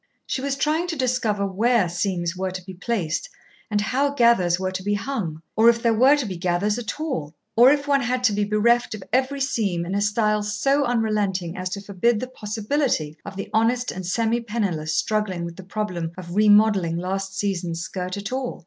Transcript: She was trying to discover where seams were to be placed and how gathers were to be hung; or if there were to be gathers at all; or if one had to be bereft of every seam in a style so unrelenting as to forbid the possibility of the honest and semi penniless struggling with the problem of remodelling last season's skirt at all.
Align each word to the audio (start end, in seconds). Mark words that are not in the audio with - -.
She 0.25 0.41
was 0.41 0.55
trying 0.55 0.87
to 0.87 0.95
discover 0.95 1.45
where 1.45 1.87
seams 1.87 2.35
were 2.35 2.49
to 2.49 2.65
be 2.65 2.73
placed 2.73 3.29
and 3.69 3.79
how 3.79 4.15
gathers 4.15 4.59
were 4.59 4.71
to 4.71 4.81
be 4.81 4.95
hung; 4.95 5.43
or 5.55 5.69
if 5.69 5.83
there 5.83 5.93
were 5.93 6.15
to 6.15 6.25
be 6.25 6.37
gathers 6.37 6.79
at 6.79 6.99
all; 6.99 7.35
or 7.55 7.71
if 7.71 7.87
one 7.87 8.01
had 8.01 8.23
to 8.23 8.33
be 8.33 8.43
bereft 8.43 8.95
of 8.95 9.03
every 9.13 9.39
seam 9.39 9.85
in 9.85 9.93
a 9.93 10.01
style 10.01 10.41
so 10.41 10.85
unrelenting 10.85 11.55
as 11.55 11.69
to 11.69 11.81
forbid 11.81 12.19
the 12.19 12.25
possibility 12.25 13.15
of 13.23 13.35
the 13.35 13.51
honest 13.53 13.91
and 13.91 14.07
semi 14.07 14.41
penniless 14.41 14.97
struggling 14.97 15.45
with 15.45 15.55
the 15.55 15.63
problem 15.63 16.13
of 16.17 16.33
remodelling 16.35 16.97
last 16.97 17.37
season's 17.37 17.79
skirt 17.81 18.17
at 18.17 18.31
all. 18.33 18.59